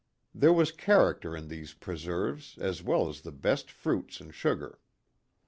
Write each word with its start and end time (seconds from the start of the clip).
There 0.33 0.51
was 0.51 0.71
character 0.71 1.37
in 1.37 1.47
these 1.47 1.73
preserves 1.75 2.57
as 2.57 2.81
well 2.81 3.07
as 3.07 3.21
the 3.21 3.31
best 3.31 3.69
fruits 3.69 4.19
and 4.19 4.33
sugar. 4.33 4.79